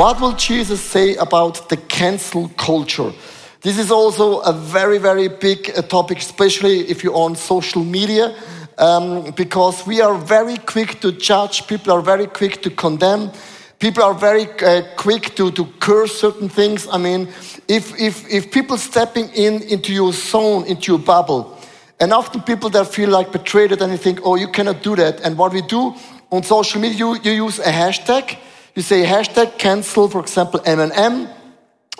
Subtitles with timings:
[0.00, 3.12] What will Jesus say about the cancel culture?
[3.60, 8.34] This is also a very, very big uh, topic, especially if you're on social media,
[8.78, 13.30] um, because we are very quick to judge, people are very quick to condemn,
[13.78, 16.88] people are very uh, quick to, to curse certain things.
[16.90, 17.28] I mean,
[17.68, 21.58] if, if, if people stepping in into your zone, into your bubble,
[22.00, 25.20] and often people that feel like betrayed and they think, oh, you cannot do that.
[25.20, 25.94] And what we do
[26.30, 28.38] on social media, you, you use a hashtag.
[28.74, 31.28] You say hashtag cancel, for example, M&M.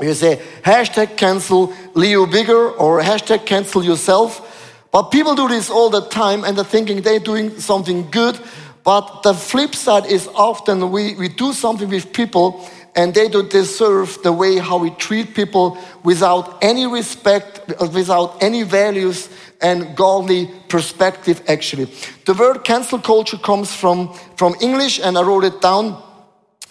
[0.01, 4.47] You say hashtag cancel Leo Bigger or hashtag cancel yourself.
[4.93, 8.39] But people do this all the time and they're thinking they're doing something good.
[8.83, 13.51] But the flip side is often we, we do something with people and they don't
[13.51, 17.61] deserve the way how we treat people without any respect,
[17.93, 19.29] without any values
[19.61, 21.85] and godly perspective actually.
[22.25, 26.03] The word cancel culture comes from, from English and I wrote it down.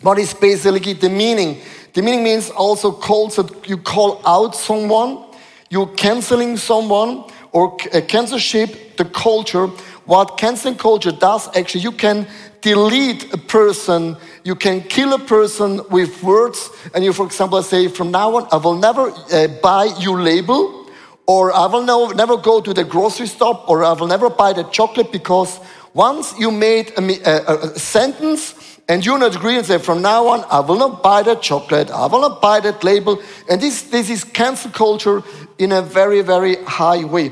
[0.02, 1.62] What is basically the meaning?
[1.94, 5.26] The meaning means also calls that you call out someone,
[5.70, 9.68] you're canceling someone, or uh, censorship the culture.
[10.06, 12.28] What canceling culture does actually, you can
[12.62, 17.88] delete a person, you can kill a person with words, and you, for example, say,
[17.88, 20.88] from now on, I will never uh, buy your label,
[21.28, 24.54] or I will no, never go to the grocery store, or I will never buy
[24.54, 25.60] the chocolate because
[25.94, 30.28] once you made a, a, a sentence and you're not agree and say, from now
[30.28, 33.22] on, I will not buy that chocolate, I will not buy that label.
[33.48, 35.22] And this, this is cancel culture
[35.60, 37.32] in a very, very high way.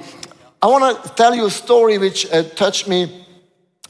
[0.62, 3.26] I want to tell you a story which uh, touched me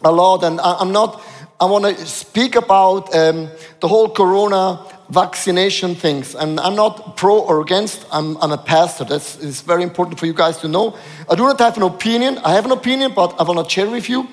[0.01, 1.21] a lot, and I, am not,
[1.59, 3.49] I want to speak about um,
[3.81, 4.79] the whole corona
[5.09, 6.35] vaccination things.
[6.35, 9.03] And I'm not pro or against, I'm, I'm a pastor.
[9.03, 10.97] That's is very important for you guys to know.
[11.29, 12.37] I do not have an opinion.
[12.39, 14.27] I have an opinion, but I will not share with you.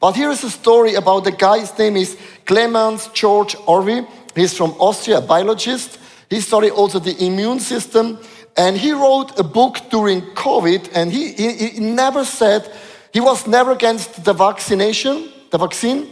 [0.00, 1.60] But here is a story about the guy.
[1.60, 4.06] His name is Clemens George Arvay.
[4.34, 5.98] He's from Austria, a biologist.
[6.30, 8.18] He studied also the immune system.
[8.56, 12.68] And he wrote a book during COVID, and he, he, he never said,
[13.12, 16.08] he was never against the vaccination, the vaccine.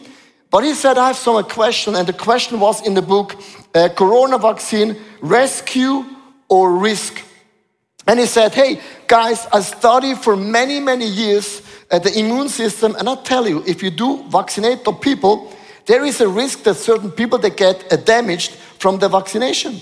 [0.50, 3.34] But he said, I have some question, and the question was in the book,
[3.74, 6.04] uh, Corona vaccine, rescue
[6.48, 7.20] or risk?
[8.06, 11.60] And he said, hey, guys, I studied for many, many years
[11.90, 12.96] uh, the immune system.
[12.98, 15.52] And I tell you, if you do vaccinate the people,
[15.86, 19.80] there is a risk that certain people they get uh, damaged from the vaccination.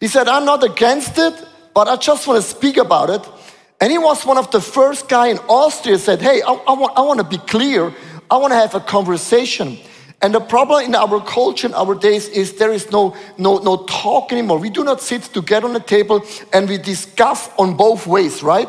[0.00, 1.34] He said, I'm not against it,
[1.72, 3.26] but I just want to speak about it.
[3.80, 6.96] And he was one of the first guy in Austria said, hey, I, I, want,
[6.96, 7.92] I want to be clear.
[8.30, 9.78] I want to have a conversation.
[10.22, 13.84] And the problem in our culture, in our days, is there is no, no, no
[13.84, 14.58] talk anymore.
[14.58, 18.68] We do not sit together on the table and we discuss on both ways, right?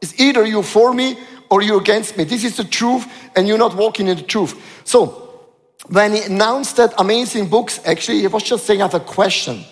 [0.00, 1.18] It's either you for me
[1.52, 2.24] or you're against me.
[2.24, 4.54] This is the truth, and you're not walking in the truth.
[4.84, 5.28] So,
[5.88, 9.62] when he announced that amazing books, actually, he was just saying, I have a question.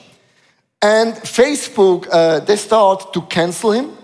[0.82, 3.96] And Facebook, uh, they start to cancel him.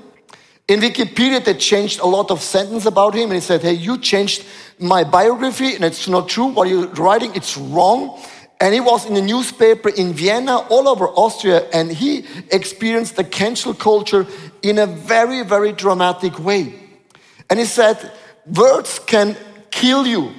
[0.68, 3.98] In Wikipedia, they changed a lot of sentence about him, and he said, Hey, you
[3.98, 4.46] changed
[4.78, 6.46] my biography, and it's not true.
[6.46, 8.18] What you're writing, it's wrong.
[8.58, 13.24] And he was in the newspaper in Vienna, all over Austria, and he experienced the
[13.24, 14.26] cancel culture
[14.62, 16.85] in a very, very dramatic way.
[17.48, 18.12] And he said,
[18.46, 19.36] words can
[19.70, 20.32] kill you.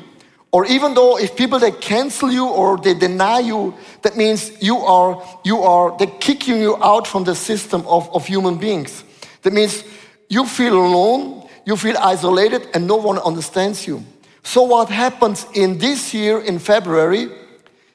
[0.52, 4.78] Or even though if people they cancel you or they deny you, that means you
[4.78, 9.04] are, you are, they're kicking you out from the system of, of human beings.
[9.42, 9.84] That means
[10.30, 14.04] you feel alone, you feel isolated, and no one understands you.
[14.44, 17.30] So what happens in this year in February,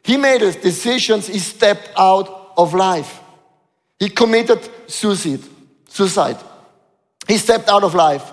[0.03, 3.21] he made his decisions, he stepped out of life.
[3.99, 5.41] He committed suicide.
[5.89, 6.37] Suicide.
[7.27, 8.31] He stepped out of life.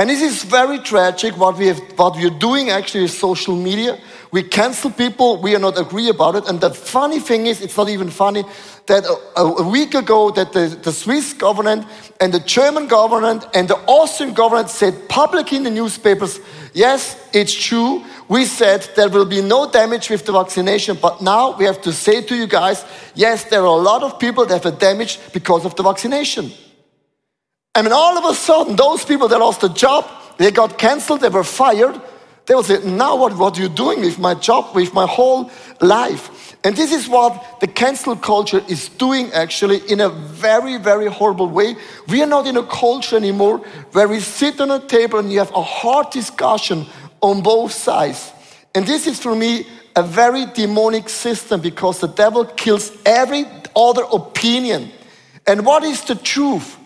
[0.00, 3.54] And this is very tragic what we have, what we are doing actually is social
[3.54, 3.98] media.
[4.32, 6.48] We cancel people, we are not agree about it.
[6.48, 8.44] And the funny thing is, it's not even funny,
[8.86, 11.84] that a, a week ago that the, the Swiss government
[12.18, 16.40] and the German government and the Austrian government said publicly in the newspapers,
[16.72, 18.02] yes, it's true.
[18.26, 21.92] We said there will be no damage with the vaccination, but now we have to
[21.92, 25.18] say to you guys, yes, there are a lot of people that have a damage
[25.34, 26.52] because of the vaccination.
[27.74, 30.06] And then all of a sudden, those people that lost a job,
[30.38, 32.00] they got canceled, they were fired.
[32.46, 35.50] They will say, now what, what are you doing with my job, with my whole
[35.80, 36.56] life?
[36.64, 41.48] And this is what the cancel culture is doing actually in a very, very horrible
[41.48, 41.76] way.
[42.08, 43.58] We are not in a culture anymore
[43.92, 46.86] where we sit on a table and you have a hard discussion
[47.20, 48.32] on both sides.
[48.74, 53.46] And this is for me a very demonic system because the devil kills every
[53.76, 54.90] other opinion.
[55.46, 56.76] And what is the truth?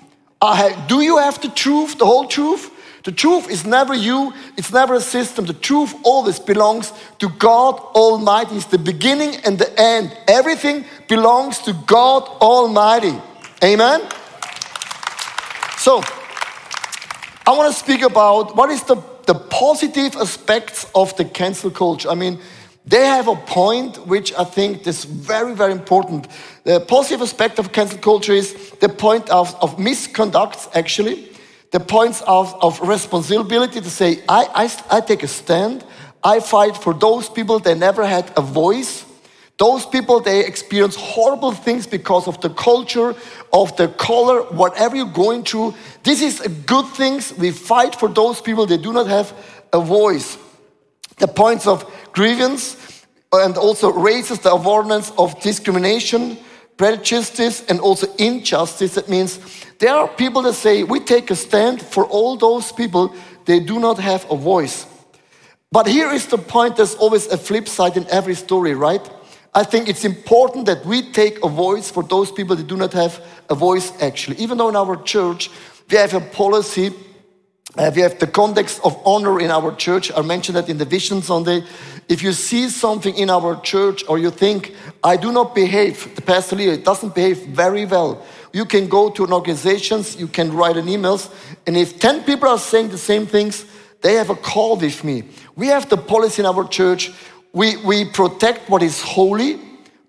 [0.89, 2.71] Do you have the truth, the whole truth?
[3.05, 5.45] The truth is never you, it's never a system.
[5.45, 8.57] The truth always belongs to God Almighty.
[8.57, 10.17] It's the beginning and the end.
[10.27, 13.15] Everything belongs to God Almighty.
[13.63, 14.01] Amen?
[15.77, 16.03] So,
[17.47, 18.97] I want to speak about what is the,
[19.27, 22.09] the positive aspects of the cancel culture.
[22.09, 22.41] I mean,
[22.87, 26.27] they have a point which I think is very, very important.
[26.65, 31.31] The positive aspect of cancel culture is the point of, of misconduct, actually
[31.75, 35.85] the points of, of responsibility to say, I, I, I take a stand.
[36.23, 39.05] I fight for those people that never had a voice.
[39.59, 43.17] Those people, they experience horrible things because of the culture,
[43.53, 45.75] of the color, whatever you're going through.
[46.05, 47.21] This is a good thing.
[47.41, 49.35] We fight for those people that do not have
[49.73, 50.39] a voice.
[51.19, 56.39] The points of grievance and also raises the awareness of discrimination,
[56.77, 58.95] prejudice, and also injustice.
[58.95, 59.39] That means
[59.79, 63.79] there are people that say, we take a stand for all those people, they do
[63.79, 64.87] not have a voice.
[65.71, 69.03] But here is the point there's always a flip side in every story, right?
[69.55, 72.93] I think it's important that we take a voice for those people that do not
[72.93, 74.37] have a voice, actually.
[74.39, 75.51] Even though in our church
[75.91, 76.93] we have a policy,
[77.77, 80.13] uh, we have the context of honor in our church.
[80.17, 81.65] I mentioned that in the Vision Sunday.
[82.09, 86.23] If you see something in our church or you think, I do not behave, the
[86.23, 90.77] pastor leader doesn't behave very well, you can go to an organizations, you can write
[90.77, 91.33] an emails,
[91.67, 93.65] and if 10 people are saying the same things,
[94.03, 95.25] they have a call with me.
[95.57, 97.11] We have the policy in our church.
[97.53, 99.59] We, we protect what is holy,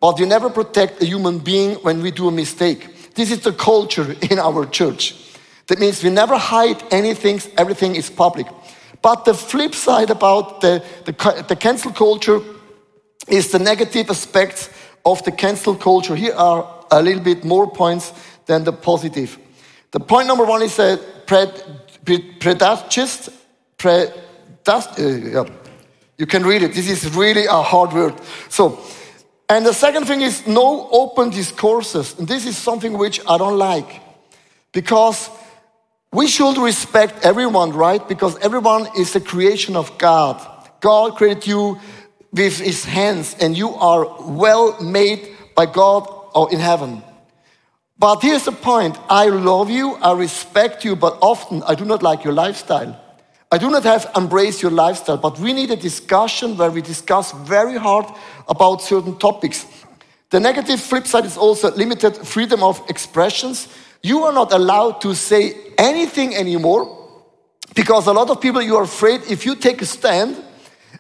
[0.01, 3.13] but we never protect a human being when we do a mistake.
[3.16, 5.16] This is the culture in our church.
[5.67, 8.47] That means we never hide anything, everything is public.
[9.01, 12.41] But the flip side about the, the, the cancel culture
[13.27, 14.69] is the negative aspects
[15.06, 16.15] of the cancel culture.
[16.15, 18.13] Here are a little bit more points
[18.45, 19.38] than the positive.
[19.91, 20.77] The point number one is
[21.25, 23.33] predacist.
[23.77, 25.45] Predast, uh, yeah.
[26.17, 26.73] You can read it.
[26.73, 28.13] This is really a hard word.
[28.50, 28.79] So,
[29.50, 32.17] and the second thing is no open discourses.
[32.17, 34.01] And this is something which I don't like
[34.71, 35.29] because
[36.12, 38.06] we should respect everyone, right?
[38.07, 40.40] Because everyone is a creation of God.
[40.80, 41.80] God created you
[42.31, 47.02] with his hands, and you are well made by God or in heaven.
[47.98, 52.04] But here's the point I love you, I respect you, but often I do not
[52.04, 53.01] like your lifestyle.
[53.51, 57.31] I do not have embraced your lifestyle, but we need a discussion where we discuss
[57.31, 58.06] very hard
[58.50, 59.66] about certain topics.
[60.30, 63.69] The negative flip side is also limited freedom of expressions.
[64.01, 67.06] You are not allowed to say anything anymore
[67.74, 70.42] because a lot of people you are afraid if you take a stand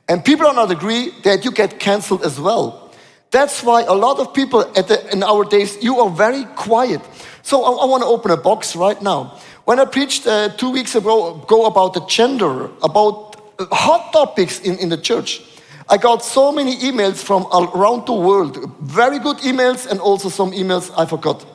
[0.07, 2.91] and people are not agree that you get cancelled as well.
[3.31, 7.01] That's why a lot of people the, in our days, you are very quiet.
[7.41, 9.37] So I, I want to open a box right now.
[9.65, 14.59] When I preached uh, two weeks ago, ago about the gender, about uh, hot topics
[14.61, 15.41] in, in the church,
[15.89, 20.51] I got so many emails from around the world, very good emails, and also some
[20.51, 21.45] emails I forgot.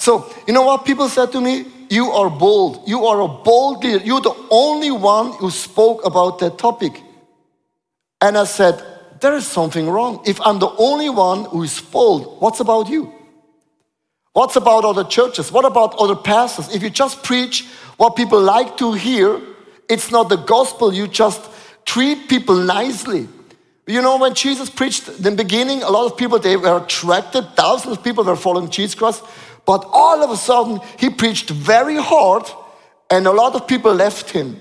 [0.00, 1.66] So, you know what people said to me?
[1.90, 2.88] You are bold.
[2.88, 4.02] You are a bold leader.
[4.02, 7.02] You're the only one who spoke about that topic.
[8.22, 8.82] And I said,
[9.20, 10.22] there is something wrong.
[10.24, 13.12] If I'm the only one who is bold, what's about you?
[14.32, 15.52] What's about other churches?
[15.52, 16.74] What about other pastors?
[16.74, 17.66] If you just preach
[17.98, 19.38] what people like to hear,
[19.86, 20.94] it's not the gospel.
[20.94, 21.42] You just
[21.84, 23.28] treat people nicely.
[23.86, 27.44] You know, when Jesus preached in the beginning, a lot of people, they were attracted.
[27.54, 29.24] Thousands of people were following Jesus Christ.
[29.70, 32.42] But all of a sudden, he preached very hard
[33.08, 34.60] and a lot of people left him.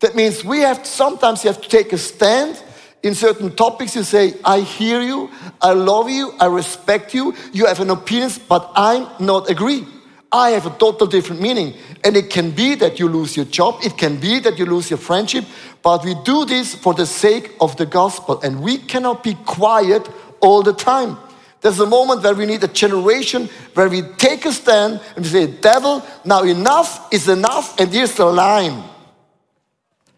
[0.00, 2.62] That means we have, sometimes you have to take a stand
[3.02, 5.30] in certain topics, you say, I hear you,
[5.62, 9.86] I love you, I respect you, you have an opinion, but I'm not agree.
[10.30, 11.72] I have a total different meaning.
[12.04, 14.90] And it can be that you lose your job, it can be that you lose
[14.90, 15.46] your friendship,
[15.82, 18.38] but we do this for the sake of the gospel.
[18.42, 20.06] And we cannot be quiet
[20.42, 21.16] all the time.
[21.60, 25.46] There's a moment where we need a generation where we take a stand and say,
[25.46, 28.82] Devil, now enough is enough, and here's the line.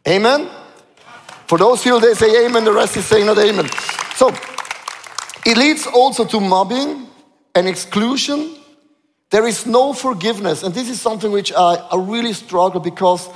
[0.07, 0.49] Amen?
[1.47, 3.69] For those people, they say amen, the rest is saying not amen.
[4.15, 4.29] So
[5.45, 7.09] it leads also to mobbing
[7.55, 8.57] and exclusion.
[9.31, 10.63] There is no forgiveness.
[10.63, 13.29] And this is something which I, I really struggle because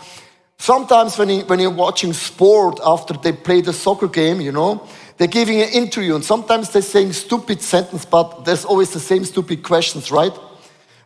[0.59, 4.87] sometimes when, you, when you're watching sport after they play the soccer game, you know,
[5.17, 9.25] they're giving an interview and sometimes they're saying stupid sentence, but there's always the same
[9.25, 10.33] stupid questions, right?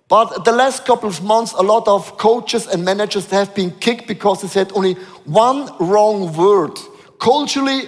[0.08, 4.08] But the last couple of months, a lot of coaches and managers have been kicked
[4.08, 6.76] because they said only one wrong word
[7.20, 7.82] culturally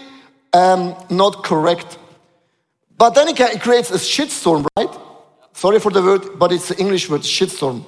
[0.52, 1.98] um, not correct.
[2.96, 4.90] But then it, creates a shitstorm, right?
[5.54, 7.84] Sorry for the word, but it's the English word, shitstorm.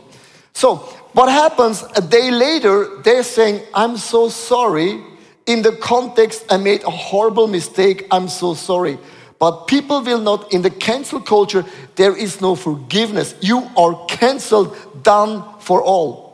[0.52, 0.76] So,
[1.12, 5.00] what happens a day later, they're saying, I'm so sorry.
[5.46, 8.06] In the context, I made a horrible mistake.
[8.10, 8.98] I'm so sorry.
[9.38, 11.64] But people will not, in the cancel culture,
[11.96, 13.34] there is no forgiveness.
[13.40, 16.24] You are canceled, done for all.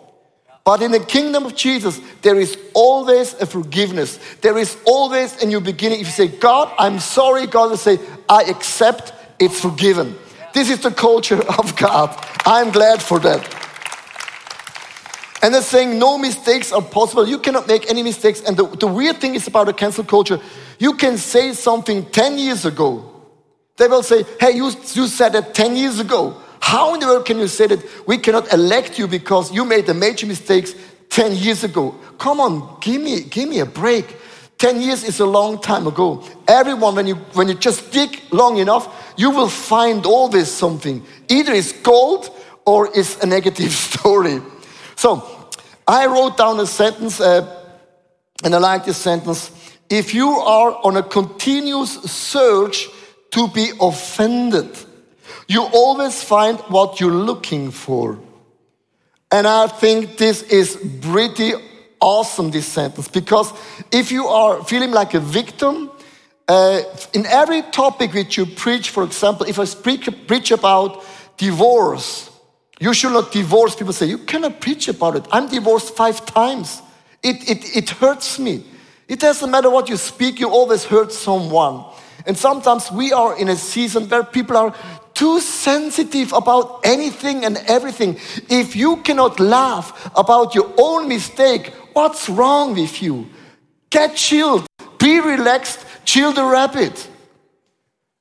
[0.65, 4.19] But in the kingdom of Jesus, there is always a forgiveness.
[4.43, 6.01] There is always a new beginning.
[6.01, 7.99] If you say, God, I'm sorry, God will say,
[8.29, 10.15] I accept, it's forgiven.
[10.53, 12.15] This is the culture of God.
[12.45, 13.43] I'm glad for that.
[15.43, 17.27] And they're saying no mistakes are possible.
[17.27, 18.43] You cannot make any mistakes.
[18.43, 20.39] And the, the weird thing is about the cancel culture,
[20.79, 23.07] you can say something 10 years ago.
[23.77, 26.37] They will say, hey, you, you said it 10 years ago.
[26.61, 29.87] How in the world can you say that we cannot elect you because you made
[29.87, 30.75] the major mistakes
[31.09, 31.95] 10 years ago?
[32.19, 34.17] Come on, give me, give me a break.
[34.59, 36.23] 10 years is a long time ago.
[36.47, 41.03] Everyone, when you, when you just dig long enough, you will find always something.
[41.31, 42.29] Either it's gold
[42.67, 44.43] or it's a negative story.
[45.01, 45.27] So
[45.89, 47.65] I wrote down a sentence, uh,
[48.45, 49.51] and I like this sentence.
[49.89, 52.87] If you are on a continuous search
[53.31, 54.69] to be offended,
[55.49, 58.19] you always find what you're looking for.
[59.33, 61.55] And I think this is pretty
[61.99, 63.55] awesome, this sentence, because
[63.91, 65.91] if you are feeling like a victim,
[66.47, 66.83] uh,
[67.15, 69.65] in every topic which you preach, for example, if I
[70.27, 71.03] preach about
[71.39, 72.30] divorce,
[72.81, 73.77] you should not divorce.
[73.77, 75.27] People say, You cannot preach about it.
[75.31, 76.83] I'm divorced five times.
[77.23, 78.65] It, it, it hurts me.
[79.07, 81.85] It doesn't matter what you speak, you always hurt someone.
[82.27, 84.75] And sometimes we are in a season where people are
[85.15, 88.19] too sensitive about anything and everything.
[88.49, 93.29] If you cannot laugh about your own mistake, what's wrong with you?
[93.91, 94.67] Get chilled,
[94.99, 97.09] be relaxed, chill the rabbit.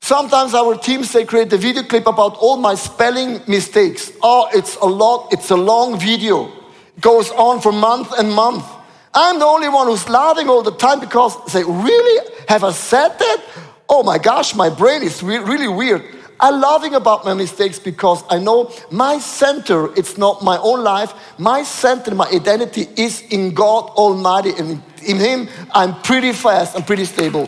[0.10, 4.12] Sometimes our teams they create a video clip about all my spelling mistakes.
[4.24, 6.48] Oh, it's a lot, it's a long video.
[6.48, 8.66] It goes on for month and month.
[9.14, 12.28] I'm the only one who's laughing all the time because they really?
[12.48, 13.46] Have I said that?
[13.88, 16.02] Oh my gosh, my brain is re- really weird.
[16.40, 21.14] I'm laughing about my mistakes because I know my center, it's not my own life.
[21.38, 24.54] My center, my identity is in God Almighty.
[24.58, 27.48] And in Him, I'm pretty fast and pretty stable.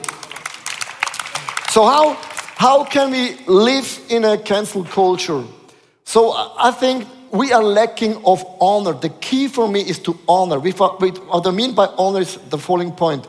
[1.72, 2.18] So, how,
[2.62, 5.44] how can we live in a cancel culture?
[6.04, 8.94] So I think we are lacking of honor.
[8.94, 10.60] The key for me is to honor.
[10.60, 13.28] What I mean by honor is the following point.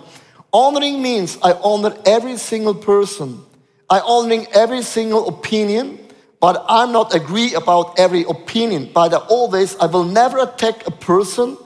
[0.53, 3.41] Honoring means I honor every single person.
[3.89, 5.99] I honoring every single opinion,
[6.39, 8.91] but I'm not agree about every opinion.
[8.93, 11.57] But always, I will never attack a person.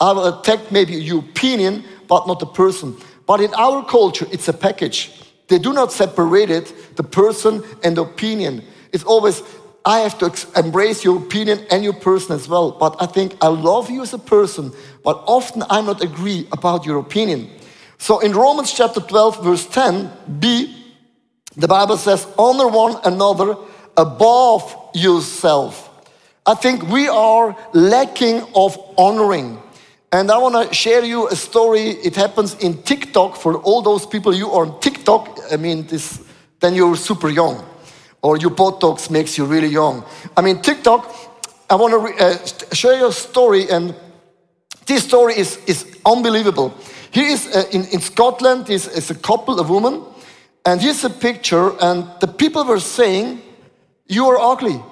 [0.00, 2.96] I will attack maybe your opinion, but not the person.
[3.28, 5.22] But in our culture, it's a package.
[5.52, 8.64] They do not separate it, the person and the opinion.
[8.90, 9.42] It's always,
[9.84, 12.70] I have to embrace your opinion and your person as well.
[12.70, 14.72] But I think I love you as a person,
[15.04, 17.50] but often I'm not agree about your opinion.
[17.98, 20.74] So in Romans chapter 12, verse 10b,
[21.54, 23.54] the Bible says, honor one another
[23.94, 25.90] above yourself.
[26.46, 29.58] I think we are lacking of honoring.
[30.14, 31.88] And I want to share you a story.
[31.88, 34.91] It happens in TikTok for all those people you are on TikTok.
[35.08, 36.20] I mean, this,
[36.60, 37.64] then you're super young,
[38.22, 40.04] or your Botox makes you really young.
[40.36, 41.14] I mean, TikTok.
[41.70, 43.94] I want to uh, show you a story, and
[44.86, 46.74] this story is, is unbelievable.
[47.10, 50.02] Here is uh, in, in Scotland is, is a couple, a woman,
[50.64, 53.40] and here's a picture, and the people were saying,
[54.06, 54.82] "You are ugly.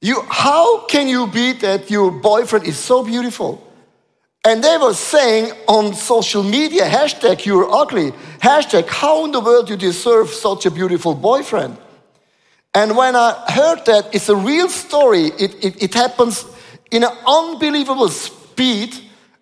[0.00, 3.60] You, how can you be that your boyfriend is so beautiful?"
[4.44, 9.68] And they were saying on social media, hashtag you're ugly, hashtag how in the world
[9.68, 11.76] you deserve such a beautiful boyfriend.
[12.72, 15.24] And when I heard that, it's a real story.
[15.24, 16.46] It, it, it happens
[16.90, 18.96] in an unbelievable speed.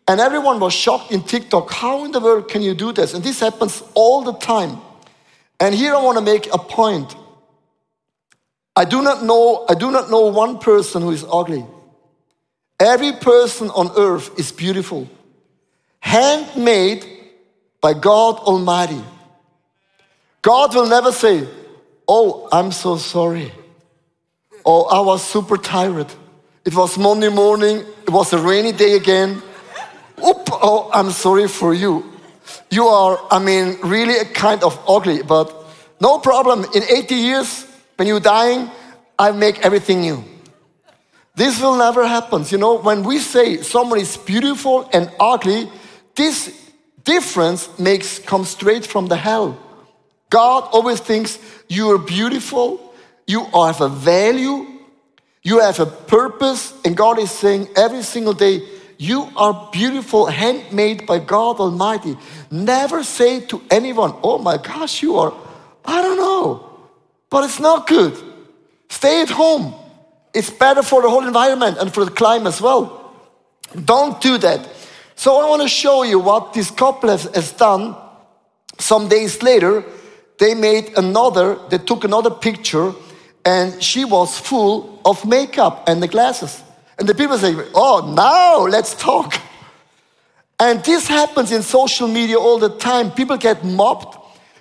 [0.08, 1.70] And everyone was shocked in TikTok.
[1.70, 3.12] How in the world can you do this?
[3.12, 4.80] And this happens all the time.
[5.60, 7.14] And here I want to make a point.
[8.74, 11.66] I do not know, I do not know one person who is ugly.
[12.80, 15.08] Every person on earth is beautiful,
[16.00, 17.04] handmade
[17.80, 19.02] by God Almighty.
[20.42, 21.46] God will never say,
[22.08, 23.52] Oh, I'm so sorry.
[24.64, 26.06] Oh, I was super tired.
[26.64, 29.42] It was Monday morning, it was a rainy day again.
[30.24, 32.04] Oop, oh, I'm sorry for you.
[32.70, 35.54] You are, I mean, really a kind of ugly, but
[36.00, 36.64] no problem.
[36.74, 37.66] In 80 years,
[37.96, 38.70] when you're dying,
[39.18, 40.24] I make everything new.
[41.38, 42.44] This will never happen.
[42.48, 45.70] You know, when we say someone is beautiful and ugly,
[46.16, 46.36] this
[47.04, 49.56] difference makes come straight from the hell.
[50.30, 52.92] God always thinks you are beautiful,
[53.26, 54.66] you have a value,
[55.42, 58.60] You have a purpose, and God is saying every single day,
[58.98, 62.16] You are beautiful, handmade by God Almighty.
[62.50, 65.32] Never say to anyone, Oh my gosh, you are,
[65.84, 66.68] I don't know,
[67.30, 68.14] but it's not good.
[68.90, 69.72] Stay at home.
[70.38, 73.12] It's better for the whole environment and for the climate as well.
[73.84, 74.68] Don't do that.
[75.16, 77.96] So I want to show you what this couple has, has done.
[78.78, 79.82] Some days later,
[80.38, 82.92] they made another, they took another picture,
[83.44, 86.62] and she was full of makeup and the glasses.
[87.00, 89.40] And the people say, Oh, now let's talk.
[90.60, 93.10] And this happens in social media all the time.
[93.10, 94.16] People get mobbed,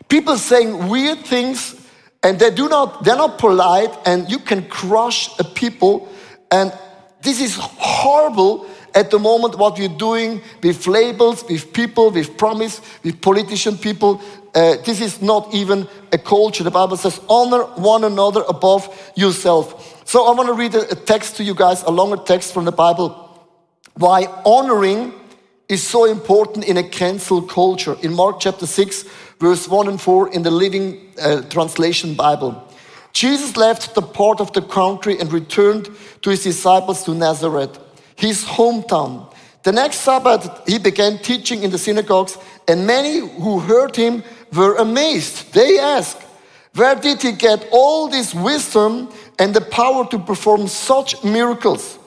[0.10, 1.76] people saying weird things,
[2.28, 6.10] and they do not, they're not polite, and you can crush a people.
[6.52, 6.74] And
[7.22, 12.82] this is horrible at the moment what we're doing with labels, with people, with promise,
[13.02, 14.22] with politician people.
[14.54, 16.66] Uh, this is not even a culture.
[16.66, 20.06] The Bible says, honor one another above yourself.
[20.06, 22.66] So I want to read a, a text to you guys, a longer text from
[22.66, 23.10] the Bible.
[23.94, 25.14] Why honoring
[25.70, 27.96] is so important in a cancel culture.
[28.02, 29.06] In Mark chapter 6,
[29.40, 32.64] verse 1 and 4 in the Living uh, Translation Bible.
[33.14, 35.90] Jesus left the part of the country and returned
[36.22, 37.80] to his disciples to Nazareth
[38.18, 39.32] his hometown.
[39.64, 44.76] The next Sabbath, he began teaching in the synagogues, and many who heard him were
[44.76, 45.54] amazed.
[45.54, 46.22] They asked,
[46.74, 52.00] Where did he get all this wisdom and the power to perform such miracles?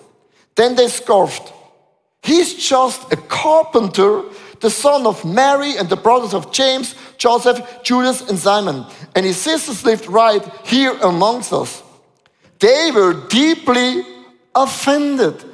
[0.56, 1.52] Then they scoffed.
[2.22, 4.24] He's just a carpenter,
[4.60, 8.86] the son of Mary and the brothers of James, Joseph, Judas, and Simon.
[9.14, 11.82] And his sisters lived right here amongst us.
[12.58, 14.02] They were deeply
[14.54, 15.44] offended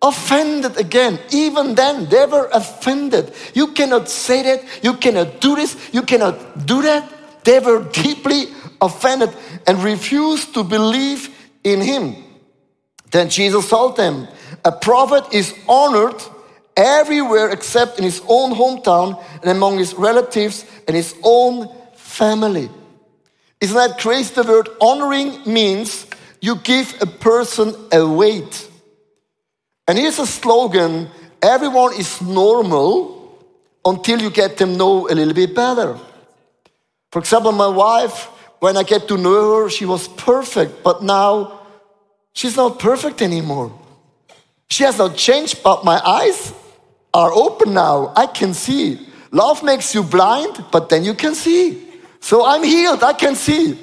[0.00, 1.18] offended again.
[1.32, 3.32] Even then, they were offended.
[3.52, 4.84] You cannot say that.
[4.84, 5.76] You cannot do this.
[5.92, 7.44] You cannot do that.
[7.44, 8.46] They were deeply
[8.80, 9.34] offended
[9.66, 11.34] and refused to believe
[11.64, 12.14] in him.
[13.10, 14.28] Then Jesus told them,
[14.64, 16.22] A prophet is honored
[16.78, 22.70] everywhere except in his own hometown and among his relatives and his own family.
[23.60, 24.32] Isn't that crazy?
[24.32, 26.06] The word honoring means
[26.40, 28.68] you give a person a weight.
[29.88, 31.10] And here's a slogan
[31.42, 33.18] everyone is normal
[33.84, 35.98] until you get them to know a little bit better.
[37.10, 38.26] For example, my wife,
[38.60, 41.60] when I get to know her, she was perfect, but now
[42.34, 43.72] she's not perfect anymore.
[44.68, 46.52] She has not changed, but my eyes
[47.12, 48.12] are open now.
[48.16, 49.06] I can see.
[49.30, 51.86] Love makes you blind, but then you can see.
[52.20, 53.78] So I'm healed, I can see.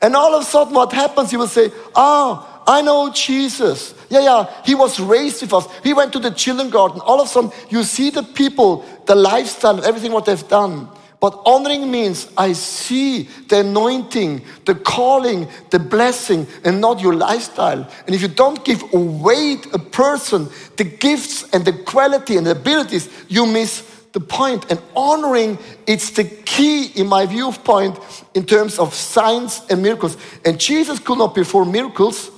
[0.00, 1.32] And all of a sudden, what happens?
[1.32, 3.94] You will say, Ah, I know Jesus.
[4.10, 5.66] Yeah, yeah, he was raised with us.
[5.82, 7.00] He went to the children garden.
[7.00, 10.88] All of a sudden, you see the people, the lifestyle, everything what they've done.
[11.20, 17.88] But honoring means I see the anointing, the calling, the blessing, and not your lifestyle.
[18.06, 22.52] And if you don't give away a person the gifts and the quality and the
[22.52, 23.80] abilities, you miss
[24.12, 24.70] the point.
[24.70, 27.98] And honoring, it's the key in my viewpoint
[28.34, 30.16] in terms of signs and miracles.
[30.44, 32.30] And Jesus could not perform miracles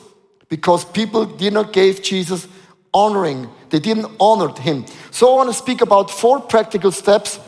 [0.48, 2.48] because people did not give Jesus
[2.94, 3.48] honoring.
[3.68, 4.86] They didn't honor him.
[5.10, 7.38] So I want to speak about four practical steps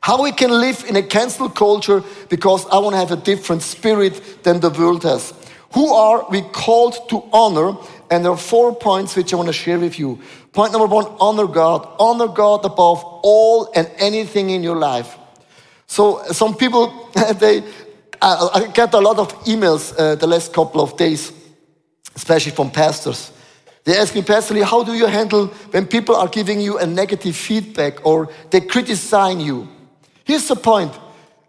[0.00, 3.62] how we can live in a cancel culture because I want to have a different
[3.62, 5.34] spirit than the world has.
[5.72, 7.76] Who are we called to honor?
[8.10, 10.18] And there are four points which I want to share with you.
[10.52, 11.88] Point number one honor God.
[11.98, 15.16] Honor God above all and anything in your life.
[15.86, 17.62] So, some people, they,
[18.20, 21.32] I get a lot of emails uh, the last couple of days
[22.14, 23.32] especially from pastors.
[23.84, 27.34] They ask me, Lee, how do you handle when people are giving you a negative
[27.34, 29.68] feedback or they criticize you?
[30.24, 30.92] Here's the point.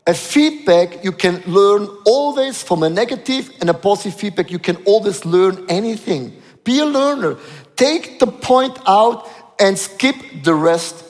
[0.08, 4.50] A feedback you can learn always from a negative and a positive feedback.
[4.50, 6.42] You can always learn anything.
[6.64, 7.38] Be a learner.
[7.76, 9.30] Take the point out
[9.60, 11.06] and skip the rest.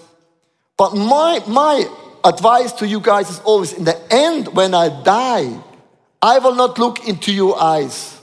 [0.78, 1.86] But my, my
[2.24, 5.58] advice to you guys is always in the end, when I die,
[6.22, 8.20] I will not look into your eyes.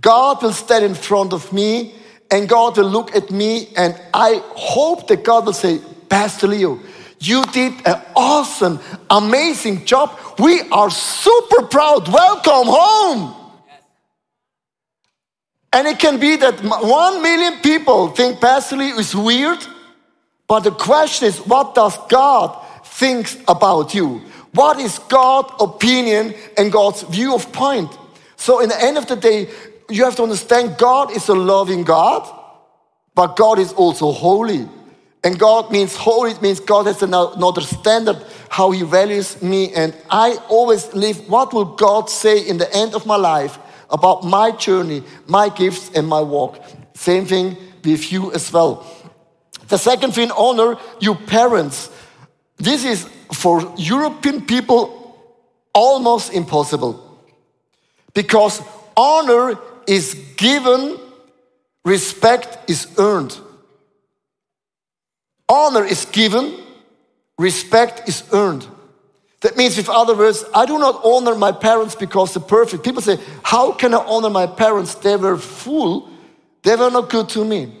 [0.00, 1.94] God will stand in front of me
[2.30, 6.80] and God will look at me and I hope that God will say, Pastor Leo,
[7.20, 8.80] you did an awesome,
[9.10, 10.18] amazing job.
[10.38, 12.08] We are super proud.
[12.08, 13.36] Welcome home.
[15.72, 19.58] And it can be that one million people think Pastor Leo is weird,
[20.48, 24.22] but the question is, what does God think about you?
[24.52, 27.96] What is God's opinion and God's view of point?
[28.34, 29.48] So, in the end of the day,
[29.88, 32.28] you have to understand God is a loving God,
[33.14, 34.66] but God is also holy.
[35.22, 39.72] And God means holy, it means God has another standard how He values me.
[39.74, 43.58] And I always live what will God say in the end of my life?
[43.90, 46.62] about my journey, my gifts, and my walk.
[46.94, 48.86] Same thing with you as well.
[49.68, 51.90] The second thing, honor your parents.
[52.56, 54.96] This is for European people
[55.72, 57.18] almost impossible
[58.14, 58.60] because
[58.96, 60.98] honor is given,
[61.84, 63.38] respect is earned.
[65.50, 66.62] Honor is given,
[67.36, 68.66] respect is earned.
[69.40, 72.84] That means, with other words, I do not honor my parents because they're perfect.
[72.84, 74.94] People say, How can I honor my parents?
[74.94, 76.08] They were fool,
[76.62, 77.74] they were not good to me.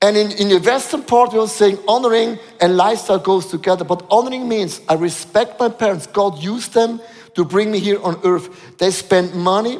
[0.00, 3.84] And in, in the Western part, we are saying honoring and lifestyle goes together.
[3.84, 6.06] But honoring means I respect my parents.
[6.06, 7.00] God used them
[7.34, 8.78] to bring me here on earth.
[8.78, 9.78] They spent money,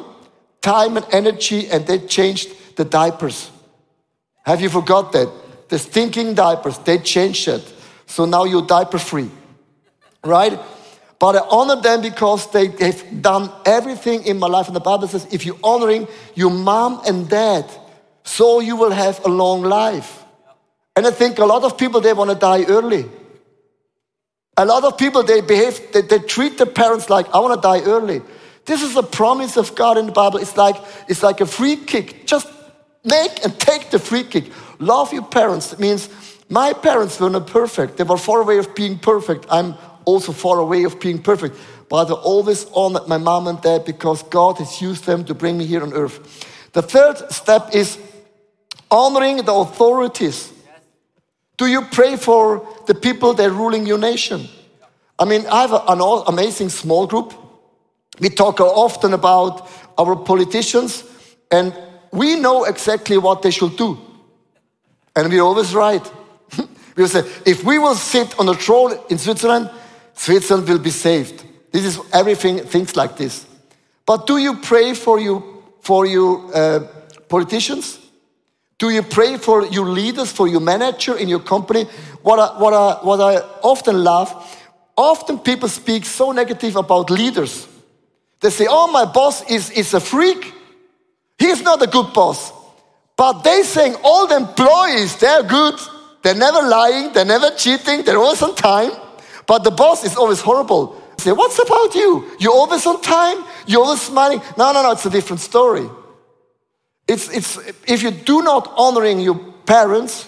[0.61, 3.49] time, and energy, and they changed the diapers.
[4.43, 5.31] Have you forgot that?
[5.71, 7.63] The stinking diapers, they changed it.
[8.05, 9.31] So now you're diaper free.
[10.21, 10.59] Right?
[11.17, 14.67] But I honor them because they, have done everything in my life.
[14.67, 17.71] And the Bible says, if you're honoring your mom and dad,
[18.25, 20.25] so you will have a long life.
[20.97, 23.05] And I think a lot of people, they want to die early.
[24.57, 27.61] A lot of people, they behave, they, they treat their parents like, I want to
[27.61, 28.21] die early.
[28.65, 30.39] This is a promise of God in the Bible.
[30.39, 30.75] It's like,
[31.07, 32.27] it's like a free kick.
[32.27, 32.47] Just
[33.05, 34.51] make and take the free kick.
[34.81, 35.77] Love your parents.
[35.79, 36.09] Means
[36.49, 37.97] my parents were not perfect.
[37.97, 39.45] They were far away of being perfect.
[39.49, 41.55] I'm also far away of being perfect.
[41.87, 45.57] But I always honored my mom and dad because God has used them to bring
[45.57, 46.45] me here on earth.
[46.73, 47.97] The third step is
[48.89, 50.51] honoring the authorities.
[51.57, 54.47] Do you pray for the people that are ruling your nation?
[55.19, 57.33] I mean, I have an amazing small group.
[58.19, 61.03] We talk often about our politicians,
[61.51, 61.73] and
[62.11, 63.99] we know exactly what they should do.
[65.15, 66.11] And we're always right.
[66.95, 69.69] we will say, if we will sit on the throne in Switzerland,
[70.13, 71.43] Switzerland will be saved.
[71.71, 73.45] This is everything, things like this.
[74.05, 76.87] But do you pray for you for your uh,
[77.29, 77.99] politicians?
[78.77, 81.85] Do you pray for your leaders, for your manager in your company?
[82.23, 84.33] What I, what I, what I often love,
[84.97, 87.67] often people speak so negative about leaders.
[88.39, 90.53] They say, oh, my boss is, is a freak.
[91.37, 92.51] He's not a good boss.
[93.21, 95.79] But they saying all the employees, they're good.
[96.23, 97.13] They're never lying.
[97.13, 98.01] They're never cheating.
[98.01, 98.93] They're always on time.
[99.45, 100.99] But the boss is always horrible.
[101.19, 102.31] say, what's about you?
[102.39, 103.45] You're always on time?
[103.67, 104.41] You're always smiling?
[104.57, 105.87] No, no, no, it's a different story.
[107.07, 110.27] It's, it's, if you do not honoring your parents,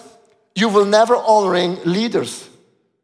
[0.54, 2.48] you will never honoring leaders.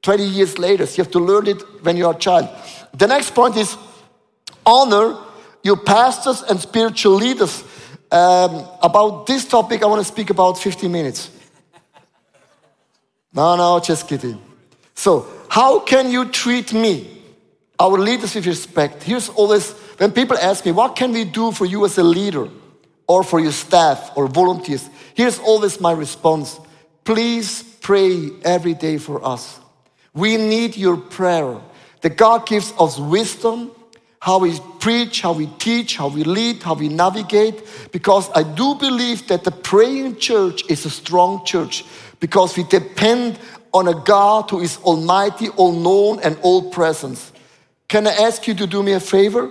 [0.03, 2.49] 20 years later, you have to learn it when you are a child.
[2.97, 3.77] The next point is
[4.65, 5.17] honor
[5.65, 7.65] your pastors and spiritual leaders.
[8.11, 11.31] Um, about this topic, I want to speak about 15 minutes.
[13.33, 14.41] No, no, just kidding.
[14.95, 17.23] So, how can you treat me,
[17.79, 19.05] our leaders, with respect?
[19.05, 22.49] Here's always when people ask me, What can we do for you as a leader
[23.07, 24.89] or for your staff or volunteers?
[25.15, 26.59] Here's always my response
[27.05, 29.59] Please pray every day for us.
[30.15, 31.61] We need your prayer.
[32.03, 33.73] That God gives us wisdom,
[34.21, 38.75] how we preach, how we teach, how we lead, how we navigate, because I do
[38.75, 41.85] believe that the praying church is a strong church
[42.21, 43.39] because we depend
[43.73, 47.33] on a God who is almighty, all known, and all present.
[47.89, 49.51] Can I ask you to do me a favor?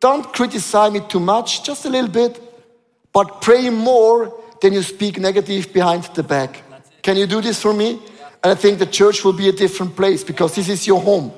[0.00, 2.40] Don't criticize me too much, just a little bit,
[3.10, 6.62] but pray more than you speak negative behind the back.
[7.02, 8.00] Can you do this for me?
[8.42, 11.32] And I think the church will be a different place because this is your home.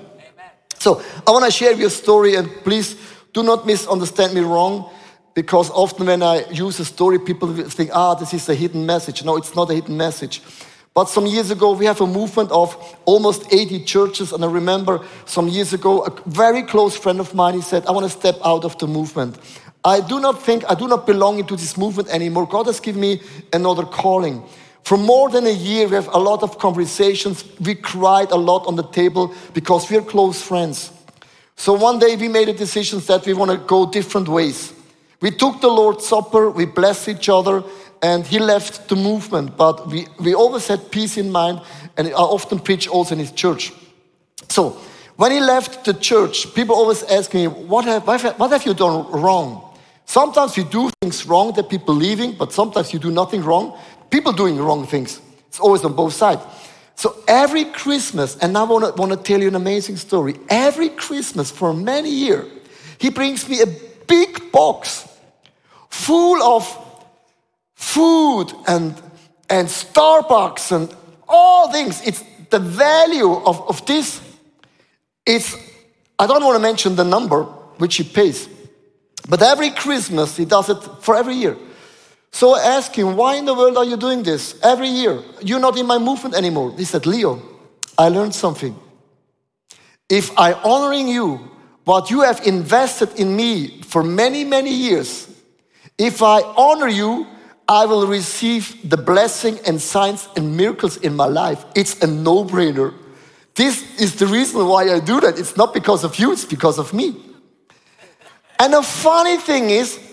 [0.86, 2.94] So I want to share your story, and please
[3.32, 4.88] do not misunderstand me wrong
[5.34, 9.24] because often when I use a story, people think, ah, this is a hidden message.
[9.24, 10.42] No, it's not a hidden message.
[10.94, 14.32] But some years ago, we have a movement of almost 80 churches.
[14.32, 17.90] And I remember some years ago, a very close friend of mine, he said, I
[17.90, 19.38] want to step out of the movement.
[19.84, 22.46] I do not think, I do not belong into this movement anymore.
[22.46, 23.20] God has given me
[23.52, 24.44] another calling.
[24.86, 27.44] For more than a year, we have a lot of conversations.
[27.58, 30.92] We cried a lot on the table because we're close friends.
[31.56, 34.72] So one day we made a decision that we want to go different ways.
[35.20, 37.64] We took the Lord's Supper, we blessed each other,
[38.00, 39.56] and he left the movement.
[39.56, 41.62] But we, we always had peace in mind,
[41.96, 43.72] and I often preach also in his church.
[44.48, 44.78] So,
[45.16, 48.06] when he left the church, people always ask me, What have,
[48.38, 49.66] what have you done wrong?
[50.04, 53.76] Sometimes you do things wrong that people leaving, but sometimes you do nothing wrong.
[54.10, 55.20] People doing wrong things.
[55.48, 56.42] It's always on both sides.
[56.96, 60.36] So every Christmas, and I want to, tell you an amazing story.
[60.48, 62.50] Every Christmas for many years,
[62.98, 63.66] he brings me a
[64.06, 65.06] big box
[65.90, 66.66] full of
[67.74, 68.94] food and,
[69.50, 70.94] and Starbucks and
[71.28, 72.00] all things.
[72.06, 74.20] It's the value of, of this.
[75.26, 75.54] It's,
[76.18, 77.42] I don't want to mention the number
[77.78, 78.48] which he pays,
[79.28, 81.56] But every Christmas, he does it for every year.
[82.36, 85.22] So I asked him, Why in the world are you doing this every year?
[85.40, 86.74] You're not in my movement anymore.
[86.76, 87.40] He said, Leo,
[87.96, 88.78] I learned something.
[90.10, 91.36] If I honoring you,
[91.84, 95.34] what you have invested in me for many, many years,
[95.96, 97.26] if I honor you,
[97.66, 101.64] I will receive the blessing and signs and miracles in my life.
[101.74, 102.92] It's a no brainer.
[103.54, 105.38] This is the reason why I do that.
[105.38, 107.16] It's not because of you, it's because of me.
[108.60, 110.05] And the funny thing is,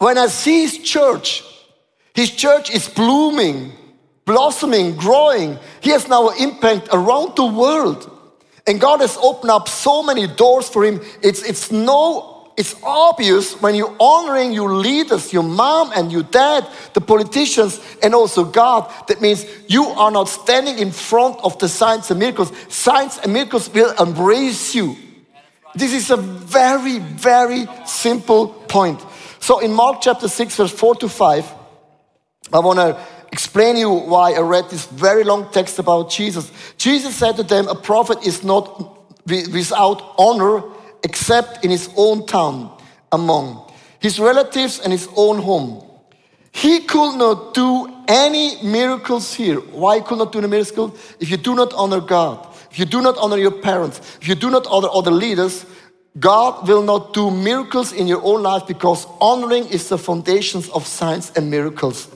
[0.00, 1.44] when I see his church,
[2.14, 3.72] his church is blooming,
[4.24, 5.58] blossoming, growing.
[5.82, 8.10] He has now an impact around the world.
[8.66, 11.02] And God has opened up so many doors for him.
[11.22, 16.66] It's, it's no, it's obvious when you're honoring your leaders, your mom and your dad,
[16.94, 18.90] the politicians, and also God.
[19.08, 22.52] That means you are not standing in front of the signs and miracles.
[22.68, 24.96] Signs and miracles will embrace you.
[25.74, 29.04] This is a very, very simple point.
[29.40, 31.54] So in Mark chapter 6, verse 4 to 5,
[32.52, 32.98] I want to
[33.32, 36.52] explain you why I read this very long text about Jesus.
[36.76, 40.62] Jesus said to them, A prophet is not without honor
[41.02, 42.76] except in his own town,
[43.12, 45.86] among his relatives and his own home.
[46.52, 49.56] He could not do any miracles here.
[49.56, 50.98] Why could not do any miracles?
[51.18, 54.34] If you do not honor God if you do not honor your parents, if you
[54.34, 55.66] do not honor other leaders,
[56.18, 60.86] God will not do miracles in your own life because honoring is the foundations of
[60.86, 62.08] signs and miracles.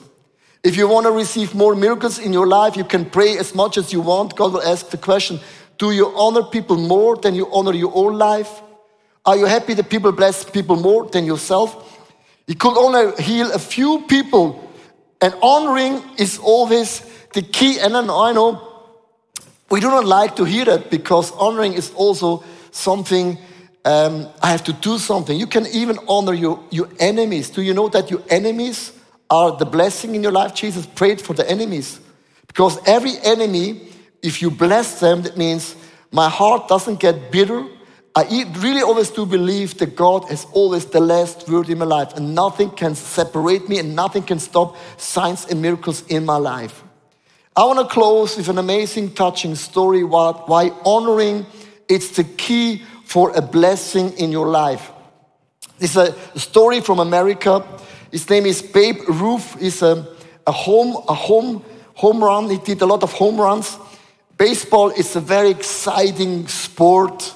[0.65, 3.79] If you want to receive more miracles in your life, you can pray as much
[3.79, 4.35] as you want.
[4.35, 5.39] God will ask the question
[5.79, 8.63] Do you honor people more than you honor your own life?
[9.27, 12.01] Are you happy that people bless people more than yourself?
[12.47, 14.71] He could only heal a few people,
[15.21, 17.01] and honoring is always
[17.33, 17.79] the key.
[17.79, 18.61] And then I know
[19.71, 23.39] we do not like to hear that because honoring is also something
[23.85, 25.39] um, I have to do something.
[25.39, 27.51] You can even honor your, your enemies.
[27.51, 28.93] Do you know that your enemies
[29.29, 30.55] are the blessing in your life?
[30.55, 32.01] Jesus prayed for the enemies.
[32.47, 33.89] Because every enemy,
[34.23, 35.77] if you bless them, that means
[36.11, 37.67] my heart doesn't get bitter.
[38.17, 42.15] I really always do believe that God is always the last word in my life,
[42.15, 46.85] and nothing can separate me, and nothing can stop signs and miracles in my life.
[47.57, 51.45] I want to close with an amazing, touching story why honoring
[51.89, 54.91] it's the key for a blessing in your life.
[55.79, 57.65] It's a story from America.
[58.11, 59.61] His name is Babe Ruth.
[59.61, 60.07] He's a,
[60.47, 61.65] a home a home
[61.95, 62.51] home run.
[62.51, 63.79] He did a lot of home runs.
[64.37, 67.35] Baseball is a very exciting sport.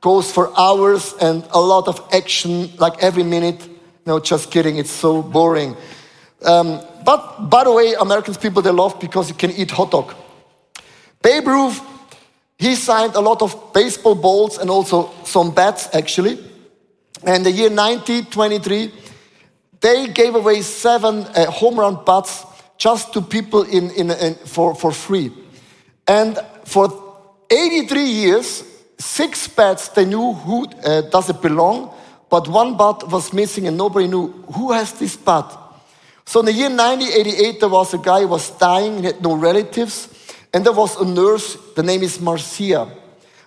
[0.00, 3.68] Goes for hours and a lot of action, like every minute.
[4.04, 4.76] No, just kidding.
[4.76, 5.76] It's so boring.
[6.44, 10.14] Um, but by the way, Americans people they love because you can eat hot dog.
[11.22, 11.80] Babe Ruth,
[12.58, 16.38] he signed a lot of baseball balls and also some bats actually.
[17.22, 18.92] And the year 1923,
[19.80, 22.44] they gave away seven uh, home run bats
[22.78, 25.32] just to people in, in, in, for, for free.
[26.06, 26.88] And for
[27.50, 28.64] 83 years,
[28.98, 31.94] six bats they knew who uh, does it belong,
[32.30, 35.52] but one bat was missing and nobody knew who has this bat.
[36.24, 39.36] So in the year 1988, there was a guy who was dying, he had no
[39.36, 40.08] relatives,
[40.56, 42.88] and there was a nurse, the name is Marcia.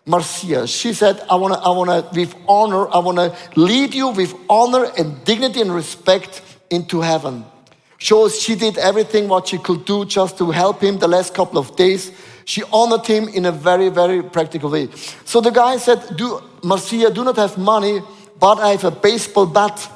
[0.05, 4.85] Marcia, she said, I wanna, I wanna, with honor, I wanna lead you with honor
[4.95, 7.45] and dignity and respect into heaven.
[7.99, 11.57] So she did everything what she could do just to help him the last couple
[11.57, 12.11] of days.
[12.45, 14.89] She honored him in a very, very practical way.
[15.25, 18.03] So the guy said, do, Marcia, do not have money,
[18.39, 19.89] but I have a baseball bat.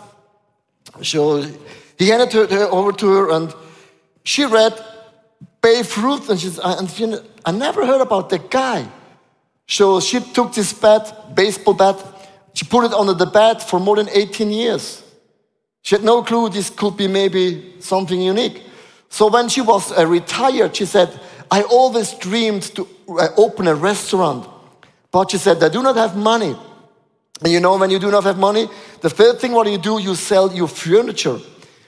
[1.04, 1.44] So
[2.00, 3.54] he handed it over to her and
[4.24, 4.74] she read
[5.64, 8.86] Babe Ruth and, she's, and I never heard about that guy.
[9.66, 11.98] So she took this bat, baseball bat,
[12.54, 15.02] she put it under the bed for more than 18 years.
[15.82, 18.62] She had no clue this could be maybe something unique.
[19.08, 21.18] So when she was uh, retired, she said,
[21.50, 24.48] I always dreamed to uh, open a restaurant.
[25.12, 26.56] But she said, I do not have money.
[27.42, 28.68] And you know, when you do not have money,
[29.00, 31.40] the first thing what you do, you sell your furniture.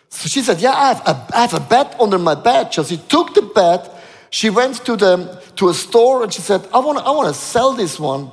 [0.09, 2.73] So she said, Yeah, I have a, I have a bed under my bed.
[2.73, 3.89] So she took the bed,
[4.29, 7.33] she went to, the, to a store and she said, I want to I wanna
[7.33, 8.29] sell this one.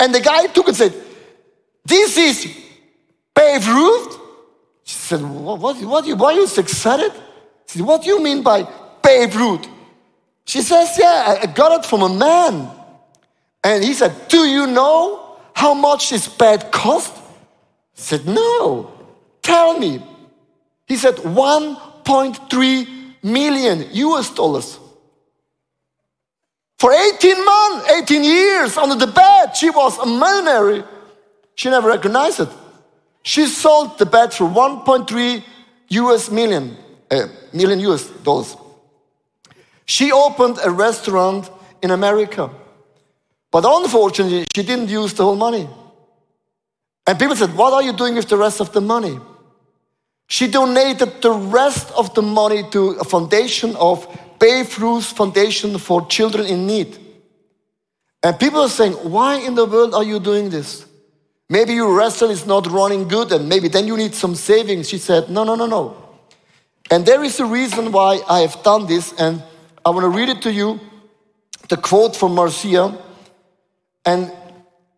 [0.00, 0.94] And the guy took it and said,
[1.84, 2.56] This is
[3.34, 4.18] Babe Ruth?
[4.84, 7.12] She said, What, what, what why are you so excited?
[7.66, 8.66] She said, What do you mean by
[9.02, 9.66] Babe Ruth?
[10.44, 12.70] She says, Yeah, I got it from a man.
[13.64, 17.14] And he said, Do you know how much this bed cost?
[17.94, 18.92] He said, No.
[19.42, 20.02] Tell me.
[20.88, 22.88] He said 1.3
[23.22, 24.78] million US dollars.
[26.78, 30.84] For 18 months, 18 years under the bed, she was a millionaire.
[31.54, 32.48] She never recognized it.
[33.22, 35.44] She sold the bed for 1.3
[35.88, 36.76] US million,
[37.10, 38.56] uh, million US dollars.
[39.84, 41.50] She opened a restaurant
[41.82, 42.50] in America.
[43.50, 45.68] But unfortunately, she didn't use the whole money.
[47.06, 49.18] And people said, What are you doing with the rest of the money?
[50.28, 54.06] She donated the rest of the money to a foundation of
[54.38, 56.98] Babe Ruth Foundation for Children in Need.
[58.22, 60.84] And people are saying, Why in the world are you doing this?
[61.48, 64.88] Maybe your restaurant is not running good and maybe then you need some savings.
[64.88, 65.96] She said, No, no, no, no.
[66.90, 69.42] And there is a reason why I have done this, and
[69.84, 70.80] I want to read it to you
[71.68, 72.96] the quote from Marcia.
[74.04, 74.32] And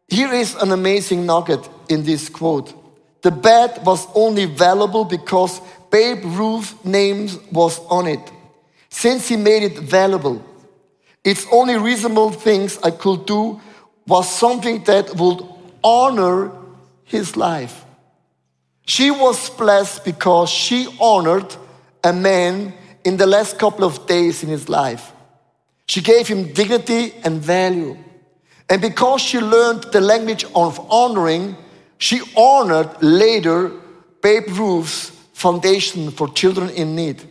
[0.09, 2.75] here is an amazing nugget in this quote.
[3.23, 8.21] The bed was only valuable because Babe Ruth's name was on it.
[8.89, 10.43] Since he made it valuable,
[11.23, 13.61] its only reasonable things I could do
[14.07, 15.43] was something that would
[15.85, 16.51] honor
[17.05, 17.85] his life.
[18.87, 21.55] She was blessed because she honored
[22.03, 22.73] a man
[23.05, 25.13] in the last couple of days in his life.
[25.87, 27.97] She gave him dignity and value.
[28.69, 31.57] And because she learned the language of honoring,
[32.01, 33.71] she honored later
[34.23, 37.23] Babe Ruth's foundation for children in need.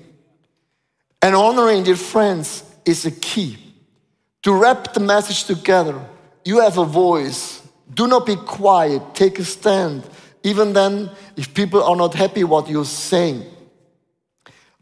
[1.24, 3.58] And honoring dear friends is a key.
[4.44, 6.00] To wrap the message together,
[6.46, 7.68] you have a voice.
[7.92, 9.16] Do not be quiet.
[9.16, 10.08] Take a stand.
[10.44, 13.44] Even then, if people are not happy what you're saying.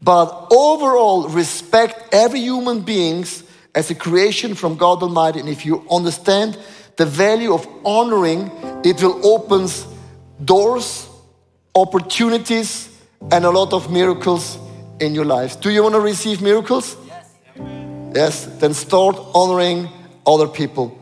[0.02, 5.39] But overall, respect every human beings as a creation from God Almighty.
[5.39, 6.60] And if you understand
[6.97, 8.52] the value of honoring,
[8.83, 9.67] it will open
[10.43, 11.07] doors,
[11.75, 12.89] opportunities,
[13.31, 14.57] and a lot of miracles
[14.99, 15.59] in your life.
[15.59, 16.95] Do you want to receive miracles?
[17.07, 17.35] Yes.
[18.15, 19.89] Yes, then start honoring
[20.25, 20.97] other people.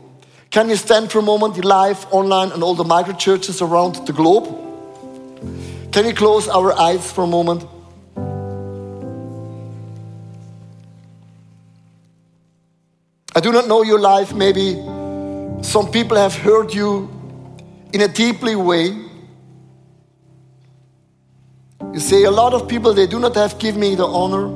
[0.50, 4.12] Can you stand for a moment live, online, and all the micro churches around the
[4.12, 4.46] globe?
[5.92, 7.64] Can you close our eyes for a moment?
[13.34, 14.32] I do not know your life.
[14.34, 14.74] Maybe
[15.62, 17.10] some people have heard you
[17.92, 18.96] in a deeply way.
[21.92, 24.48] You say a lot of people they do not have give me the honor.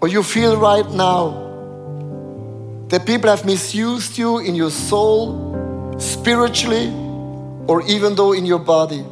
[0.00, 1.46] Or you feel right now
[2.88, 6.88] that people have misused you in your soul, spiritually,
[7.66, 9.04] or even though in your body.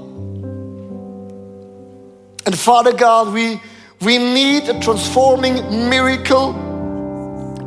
[2.47, 3.61] And Father God, we,
[4.01, 6.55] we need a transforming miracle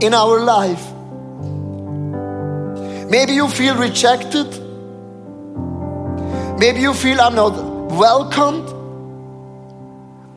[0.01, 0.83] in our life.
[3.09, 4.47] Maybe you feel rejected.
[6.59, 7.55] Maybe you feel I'm not
[7.91, 8.69] welcomed.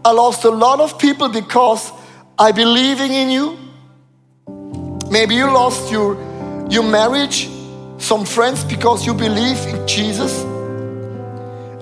[0.04, 1.92] I lost a lot of people because
[2.38, 3.58] I believing in you.
[5.10, 6.16] Maybe you lost your,
[6.70, 7.50] your marriage,
[7.98, 10.42] some friends because you believe in Jesus.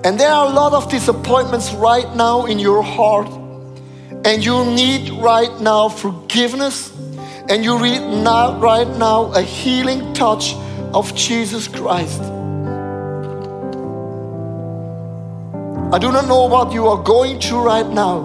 [0.03, 3.29] And there are a lot of disappointments right now in your heart.
[4.25, 6.91] And you need right now forgiveness
[7.49, 10.53] and you need now, right now, a healing touch
[10.93, 12.21] of Jesus Christ.
[15.93, 18.21] I do not know what you are going through right now,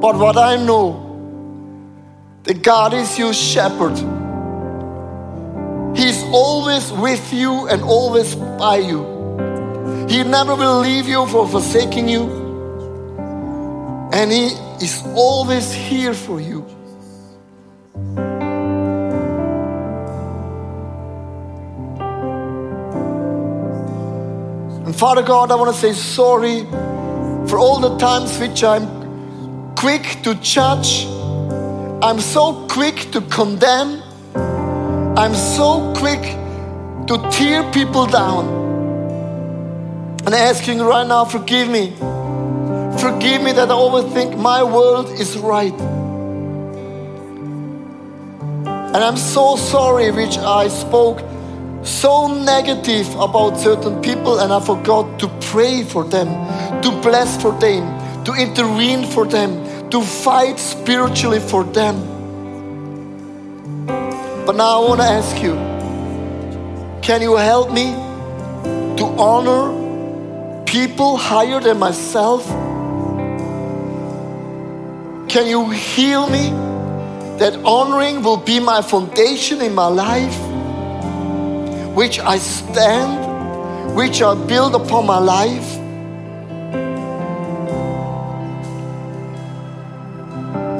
[0.00, 0.98] but what I know,
[2.44, 3.96] that God is your shepherd.
[5.96, 9.02] He's always with you and always by you.
[10.08, 12.24] He never will leave you for forsaking you.
[14.12, 14.46] And He
[14.80, 16.61] is always here for you.
[25.02, 26.62] Father God, I want to say sorry
[27.48, 31.06] for all the times which I'm quick to judge.
[32.00, 34.00] I'm so quick to condemn.
[35.18, 36.22] I'm so quick
[37.08, 38.46] to tear people down.
[40.24, 41.96] And asking right now, forgive me.
[43.00, 45.74] Forgive me that I always think my world is right.
[48.94, 51.31] And I'm so sorry which I spoke
[51.84, 56.28] so negative about certain people and I forgot to pray for them,
[56.82, 61.96] to bless for them, to intervene for them, to fight spiritually for them.
[64.46, 65.54] But now I want to ask you
[67.02, 67.92] can you help me
[68.96, 72.46] to honor people higher than myself?
[75.28, 76.50] Can you heal me
[77.38, 80.51] that honoring will be my foundation in my life?
[81.94, 85.78] Which I stand, which I build upon my life.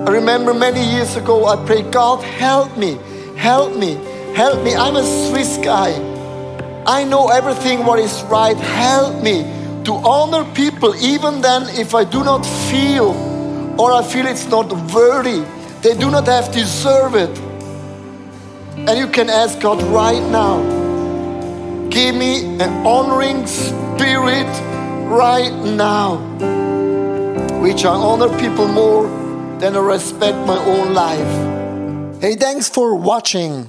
[0.07, 2.99] I remember many years ago, I prayed, God, help me,
[3.37, 3.95] help me,
[4.35, 4.75] help me.
[4.75, 5.93] I'm a Swiss guy.
[6.87, 8.57] I know everything what is right.
[8.57, 9.43] Help me
[9.85, 13.11] to honor people even then if I do not feel
[13.81, 15.45] or I feel it's not worthy.
[15.83, 17.39] They do not have deserve it.
[18.77, 20.82] And you can ask God right now,
[21.93, 24.49] give me an honoring spirit
[25.09, 26.17] right now,
[27.61, 29.07] which I honor people more
[29.59, 32.21] than I respect my own life.
[32.21, 33.69] Hey, thanks for watching.